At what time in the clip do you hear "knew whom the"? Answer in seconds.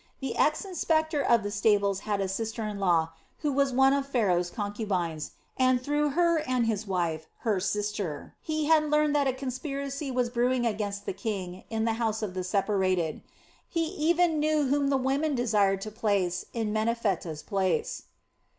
14.39-14.97